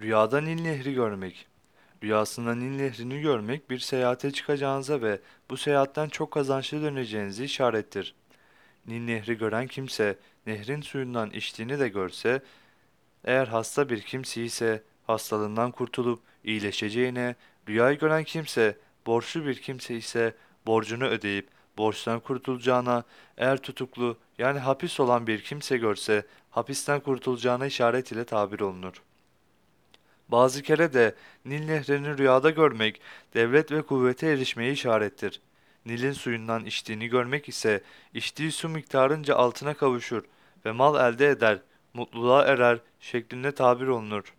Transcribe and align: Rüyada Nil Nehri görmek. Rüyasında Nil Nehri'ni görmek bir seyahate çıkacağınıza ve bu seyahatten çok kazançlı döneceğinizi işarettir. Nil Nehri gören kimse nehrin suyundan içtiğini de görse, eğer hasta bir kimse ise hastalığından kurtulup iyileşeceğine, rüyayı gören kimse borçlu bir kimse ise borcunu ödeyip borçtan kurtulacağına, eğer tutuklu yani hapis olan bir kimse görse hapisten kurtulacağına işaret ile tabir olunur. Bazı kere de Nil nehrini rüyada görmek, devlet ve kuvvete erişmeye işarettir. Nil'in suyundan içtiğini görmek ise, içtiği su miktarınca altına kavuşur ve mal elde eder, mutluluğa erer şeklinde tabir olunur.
Rüyada 0.00 0.40
Nil 0.40 0.62
Nehri 0.62 0.94
görmek. 0.94 1.46
Rüyasında 2.02 2.54
Nil 2.54 2.76
Nehri'ni 2.76 3.20
görmek 3.20 3.70
bir 3.70 3.78
seyahate 3.78 4.30
çıkacağınıza 4.30 5.02
ve 5.02 5.20
bu 5.50 5.56
seyahatten 5.56 6.08
çok 6.08 6.30
kazançlı 6.30 6.82
döneceğinizi 6.82 7.44
işarettir. 7.44 8.14
Nil 8.86 9.00
Nehri 9.00 9.38
gören 9.38 9.66
kimse 9.66 10.18
nehrin 10.46 10.80
suyundan 10.80 11.30
içtiğini 11.30 11.78
de 11.78 11.88
görse, 11.88 12.42
eğer 13.24 13.46
hasta 13.46 13.88
bir 13.88 14.00
kimse 14.00 14.44
ise 14.44 14.82
hastalığından 15.06 15.70
kurtulup 15.70 16.20
iyileşeceğine, 16.44 17.34
rüyayı 17.68 17.98
gören 17.98 18.24
kimse 18.24 18.78
borçlu 19.06 19.46
bir 19.46 19.54
kimse 19.54 19.96
ise 19.96 20.34
borcunu 20.66 21.04
ödeyip 21.04 21.48
borçtan 21.78 22.20
kurtulacağına, 22.20 23.04
eğer 23.36 23.56
tutuklu 23.58 24.18
yani 24.38 24.58
hapis 24.58 25.00
olan 25.00 25.26
bir 25.26 25.42
kimse 25.42 25.76
görse 25.76 26.26
hapisten 26.50 27.00
kurtulacağına 27.00 27.66
işaret 27.66 28.12
ile 28.12 28.24
tabir 28.24 28.60
olunur. 28.60 29.02
Bazı 30.30 30.62
kere 30.62 30.92
de 30.92 31.14
Nil 31.44 31.64
nehrini 31.64 32.18
rüyada 32.18 32.50
görmek, 32.50 33.00
devlet 33.34 33.72
ve 33.72 33.82
kuvvete 33.82 34.26
erişmeye 34.26 34.72
işarettir. 34.72 35.40
Nil'in 35.86 36.12
suyundan 36.12 36.64
içtiğini 36.64 37.08
görmek 37.08 37.48
ise, 37.48 37.82
içtiği 38.14 38.52
su 38.52 38.68
miktarınca 38.68 39.36
altına 39.36 39.74
kavuşur 39.74 40.24
ve 40.66 40.72
mal 40.72 41.12
elde 41.12 41.28
eder, 41.28 41.58
mutluluğa 41.94 42.44
erer 42.44 42.78
şeklinde 43.00 43.52
tabir 43.52 43.86
olunur. 43.86 44.34